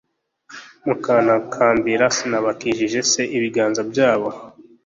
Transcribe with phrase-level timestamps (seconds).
[0.85, 4.29] mukantakambira, sinabakijije se ibiganza byabo